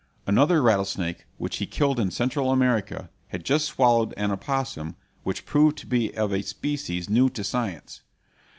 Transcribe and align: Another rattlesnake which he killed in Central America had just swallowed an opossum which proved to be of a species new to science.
Another 0.25 0.63
rattlesnake 0.63 1.27
which 1.37 1.57
he 1.57 1.67
killed 1.67 1.99
in 1.99 2.09
Central 2.09 2.49
America 2.51 3.11
had 3.27 3.43
just 3.45 3.65
swallowed 3.65 4.15
an 4.17 4.31
opossum 4.31 4.95
which 5.21 5.45
proved 5.45 5.77
to 5.77 5.85
be 5.85 6.11
of 6.17 6.33
a 6.33 6.41
species 6.41 7.07
new 7.07 7.29
to 7.29 7.43
science. 7.43 8.01